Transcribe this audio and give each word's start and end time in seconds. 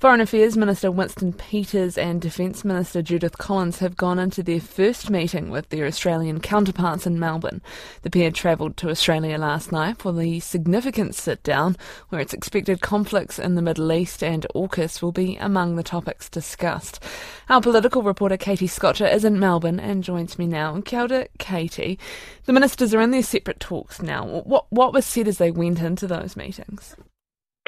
Foreign 0.00 0.20
Affairs 0.20 0.56
Minister 0.56 0.92
Winston 0.92 1.32
Peters 1.32 1.98
and 1.98 2.20
Defence 2.20 2.64
Minister 2.64 3.02
Judith 3.02 3.36
Collins 3.36 3.80
have 3.80 3.96
gone 3.96 4.20
into 4.20 4.44
their 4.44 4.60
first 4.60 5.10
meeting 5.10 5.50
with 5.50 5.70
their 5.70 5.86
Australian 5.86 6.38
counterparts 6.38 7.04
in 7.04 7.18
Melbourne. 7.18 7.60
The 8.02 8.10
pair 8.10 8.30
travelled 8.30 8.76
to 8.76 8.90
Australia 8.90 9.38
last 9.38 9.72
night 9.72 9.98
for 9.98 10.12
the 10.12 10.38
significant 10.38 11.16
sit 11.16 11.42
down, 11.42 11.76
where 12.10 12.20
it's 12.20 12.32
expected 12.32 12.80
conflicts 12.80 13.40
in 13.40 13.56
the 13.56 13.62
Middle 13.62 13.90
East 13.90 14.22
and 14.22 14.46
AUKUS 14.54 15.02
will 15.02 15.10
be 15.10 15.34
among 15.38 15.74
the 15.74 15.82
topics 15.82 16.28
discussed. 16.28 17.02
Our 17.48 17.60
political 17.60 18.04
reporter 18.04 18.36
Katie 18.36 18.68
Scotcher 18.68 19.06
is 19.08 19.24
in 19.24 19.40
Melbourne 19.40 19.80
and 19.80 20.04
joins 20.04 20.38
me 20.38 20.46
now. 20.46 20.80
Kia 20.80 21.08
ora, 21.10 21.26
Katie. 21.40 21.98
The 22.44 22.52
ministers 22.52 22.94
are 22.94 23.00
in 23.00 23.10
their 23.10 23.24
separate 23.24 23.58
talks 23.58 24.00
now. 24.00 24.24
What, 24.24 24.66
what 24.70 24.92
was 24.92 25.04
said 25.04 25.26
as 25.26 25.38
they 25.38 25.50
went 25.50 25.80
into 25.80 26.06
those 26.06 26.36
meetings? 26.36 26.94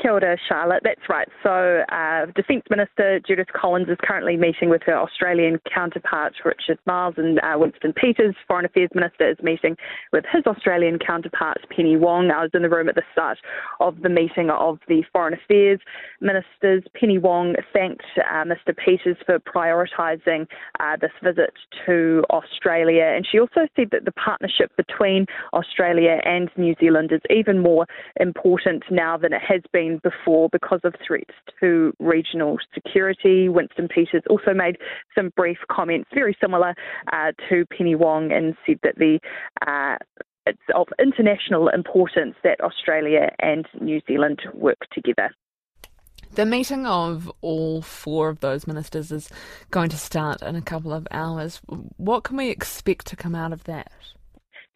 Kia 0.00 0.12
ora, 0.12 0.36
Charlotte. 0.48 0.80
That's 0.82 1.08
right. 1.08 1.28
So, 1.42 1.82
uh, 1.92 2.26
Defence 2.34 2.62
Minister 2.70 3.20
Judith 3.26 3.48
Collins 3.54 3.88
is 3.88 3.98
currently 4.02 4.36
meeting 4.36 4.70
with 4.70 4.82
her 4.86 4.96
Australian 4.96 5.60
counterparts 5.72 6.36
Richard 6.44 6.78
Marles, 6.86 7.14
and 7.18 7.38
uh, 7.40 7.58
Winston 7.58 7.92
Peters. 7.92 8.34
Foreign 8.48 8.64
Affairs 8.64 8.88
Minister 8.94 9.30
is 9.30 9.36
meeting 9.42 9.76
with 10.12 10.24
his 10.32 10.44
Australian 10.46 10.98
counterparts 10.98 11.64
Penny 11.74 11.96
Wong. 11.96 12.30
I 12.30 12.42
was 12.42 12.50
in 12.54 12.62
the 12.62 12.70
room 12.70 12.88
at 12.88 12.94
the 12.94 13.02
start 13.12 13.38
of 13.80 14.00
the 14.02 14.08
meeting 14.08 14.50
of 14.50 14.78
the 14.88 15.02
Foreign 15.12 15.34
Affairs 15.34 15.80
Ministers. 16.20 16.82
Penny 16.98 17.18
Wong 17.18 17.54
thanked 17.72 18.04
uh, 18.16 18.44
Mr. 18.44 18.74
Peters 18.76 19.16
for 19.26 19.38
prioritising 19.38 20.46
uh, 20.78 20.96
this 21.00 21.12
visit 21.22 21.52
to 21.86 22.24
Australia, 22.30 23.12
and 23.14 23.26
she 23.30 23.38
also 23.38 23.66
said 23.76 23.88
that 23.92 24.04
the 24.04 24.12
partnership 24.12 24.72
between 24.76 25.26
Australia 25.52 26.18
and 26.24 26.50
New 26.56 26.74
Zealand 26.80 27.12
is 27.12 27.20
even 27.28 27.62
more 27.62 27.86
important 28.18 28.84
now 28.90 29.16
than 29.16 29.32
it 29.32 29.42
has 29.46 29.60
been 29.72 29.89
before 29.98 30.48
because 30.50 30.80
of 30.84 30.94
threats 31.06 31.34
to 31.60 31.92
regional 31.98 32.58
security. 32.74 33.48
Winston 33.48 33.88
Peters 33.88 34.22
also 34.28 34.54
made 34.54 34.76
some 35.16 35.30
brief 35.36 35.58
comments 35.70 36.08
very 36.14 36.36
similar 36.40 36.74
uh, 37.12 37.32
to 37.48 37.64
Penny 37.66 37.94
Wong 37.94 38.32
and 38.32 38.54
said 38.66 38.78
that 38.82 38.96
the 38.96 39.18
uh, 39.66 39.96
it's 40.46 40.58
of 40.74 40.88
international 40.98 41.68
importance 41.68 42.34
that 42.42 42.60
Australia 42.60 43.30
and 43.40 43.66
New 43.80 44.00
Zealand 44.06 44.40
work 44.54 44.78
together. 44.92 45.30
The 46.32 46.46
meeting 46.46 46.86
of 46.86 47.30
all 47.40 47.82
four 47.82 48.28
of 48.28 48.40
those 48.40 48.66
ministers 48.66 49.10
is 49.10 49.30
going 49.70 49.90
to 49.90 49.98
start 49.98 50.42
in 50.42 50.54
a 50.54 50.62
couple 50.62 50.92
of 50.92 51.06
hours. 51.10 51.60
What 51.96 52.22
can 52.22 52.36
we 52.36 52.50
expect 52.50 53.06
to 53.08 53.16
come 53.16 53.34
out 53.34 53.52
of 53.52 53.64
that? 53.64 53.90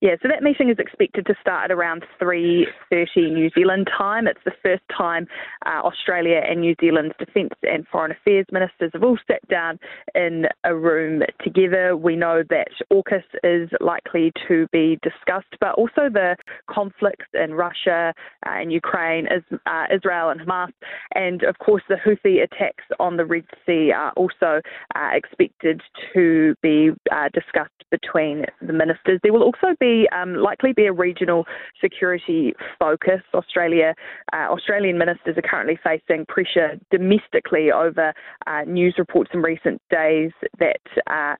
Yeah, 0.00 0.14
so 0.22 0.28
that 0.28 0.44
meeting 0.44 0.70
is 0.70 0.78
expected 0.78 1.26
to 1.26 1.34
start 1.40 1.72
at 1.72 1.76
around 1.76 2.04
3.30 2.22 3.32
New 3.32 3.50
Zealand 3.50 3.88
time. 3.98 4.28
It's 4.28 4.38
the 4.44 4.52
first 4.62 4.84
time 4.96 5.26
uh, 5.66 5.80
Australia 5.82 6.40
and 6.48 6.60
New 6.60 6.76
Zealand's 6.80 7.16
defence 7.18 7.54
and 7.64 7.84
foreign 7.88 8.12
affairs 8.12 8.46
ministers 8.52 8.92
have 8.92 9.02
all 9.02 9.18
sat 9.26 9.46
down 9.48 9.80
in 10.14 10.46
a 10.62 10.72
room 10.72 11.22
together. 11.42 11.96
We 11.96 12.14
know 12.14 12.44
that 12.48 12.68
AUKUS 12.92 13.24
is 13.42 13.70
likely 13.80 14.30
to 14.46 14.68
be 14.70 15.00
discussed, 15.02 15.56
but 15.60 15.74
also 15.74 16.08
the 16.08 16.36
conflicts 16.70 17.26
in 17.34 17.54
Russia 17.54 18.14
uh, 18.46 18.50
and 18.50 18.72
Ukraine, 18.72 19.26
uh, 19.26 19.84
Israel 19.92 20.30
and 20.30 20.40
Hamas, 20.40 20.70
and 21.16 21.42
of 21.42 21.58
course 21.58 21.82
the 21.88 21.96
Houthi 21.96 22.40
attacks 22.44 22.84
on 23.00 23.16
the 23.16 23.24
Red 23.24 23.46
Sea 23.66 23.90
are 23.90 24.12
also 24.12 24.60
uh, 24.94 25.10
expected 25.12 25.82
to 26.14 26.54
be 26.62 26.90
uh, 27.10 27.30
discussed 27.34 27.77
between 27.90 28.44
the 28.60 28.72
ministers. 28.72 29.20
There 29.22 29.32
will 29.32 29.42
also 29.42 29.74
be 29.80 30.08
um, 30.16 30.34
likely 30.34 30.72
be 30.72 30.86
a 30.86 30.92
regional 30.92 31.46
security 31.80 32.54
focus. 32.78 33.20
Australia, 33.34 33.94
uh, 34.32 34.46
Australian 34.50 34.98
ministers 34.98 35.36
are 35.36 35.42
currently 35.42 35.78
facing 35.82 36.26
pressure 36.26 36.78
domestically 36.90 37.70
over 37.72 38.12
uh, 38.46 38.62
news 38.66 38.94
reports 38.98 39.30
in 39.32 39.42
recent 39.42 39.80
days 39.90 40.32
that. 40.58 40.80
Uh, 41.06 41.34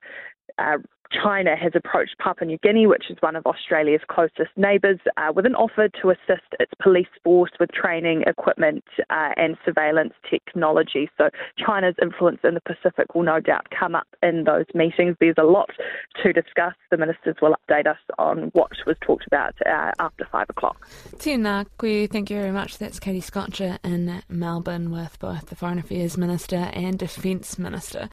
uh 0.57 0.77
China 1.11 1.55
has 1.55 1.71
approached 1.75 2.17
Papua 2.19 2.47
New 2.47 2.57
Guinea, 2.59 2.87
which 2.87 3.05
is 3.09 3.17
one 3.21 3.35
of 3.35 3.45
Australia's 3.45 4.01
closest 4.07 4.51
neighbours, 4.55 4.99
uh, 5.17 5.31
with 5.35 5.45
an 5.45 5.55
offer 5.55 5.89
to 6.01 6.09
assist 6.09 6.47
its 6.59 6.71
police 6.81 7.07
force 7.23 7.51
with 7.59 7.71
training, 7.71 8.23
equipment, 8.27 8.83
uh, 9.09 9.29
and 9.35 9.57
surveillance 9.65 10.13
technology. 10.29 11.09
So, 11.17 11.29
China's 11.57 11.95
influence 12.01 12.39
in 12.43 12.53
the 12.53 12.61
Pacific 12.61 13.15
will 13.15 13.23
no 13.23 13.39
doubt 13.39 13.67
come 13.77 13.95
up 13.95 14.07
in 14.21 14.43
those 14.43 14.65
meetings. 14.73 15.15
There's 15.19 15.35
a 15.37 15.43
lot 15.43 15.69
to 16.23 16.31
discuss. 16.31 16.73
The 16.91 16.97
ministers 16.97 17.35
will 17.41 17.55
update 17.67 17.87
us 17.87 17.97
on 18.17 18.51
what 18.53 18.71
was 18.85 18.95
talked 19.01 19.25
about 19.27 19.55
uh, 19.65 19.91
after 19.99 20.27
five 20.31 20.47
o'clock. 20.49 20.87
Tēnā 21.17 21.65
koe, 21.77 22.07
thank 22.07 22.29
you 22.29 22.37
very 22.37 22.51
much. 22.51 22.77
That's 22.77 22.99
Katie 22.99 23.21
Scotcher 23.21 23.79
in 23.83 24.21
Melbourne 24.29 24.91
with 24.91 25.17
both 25.19 25.47
the 25.47 25.55
Foreign 25.55 25.79
Affairs 25.79 26.17
Minister 26.17 26.69
and 26.73 26.97
Defence 26.99 27.57
Minister. 27.57 28.07